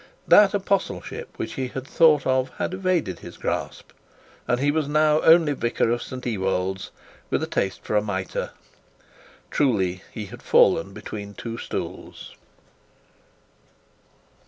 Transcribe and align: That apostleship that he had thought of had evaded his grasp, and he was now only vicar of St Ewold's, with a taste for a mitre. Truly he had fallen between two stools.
That 0.27 0.55
apostleship 0.55 1.37
that 1.37 1.51
he 1.51 1.67
had 1.67 1.85
thought 1.85 2.25
of 2.25 2.49
had 2.57 2.73
evaded 2.73 3.19
his 3.19 3.37
grasp, 3.37 3.91
and 4.47 4.59
he 4.59 4.71
was 4.71 4.87
now 4.87 5.21
only 5.21 5.53
vicar 5.53 5.91
of 5.91 6.01
St 6.01 6.25
Ewold's, 6.25 6.89
with 7.29 7.43
a 7.43 7.45
taste 7.45 7.81
for 7.83 7.95
a 7.95 8.01
mitre. 8.01 8.49
Truly 9.51 10.01
he 10.11 10.25
had 10.25 10.41
fallen 10.41 10.91
between 10.91 11.35
two 11.35 11.59
stools. 11.59 12.33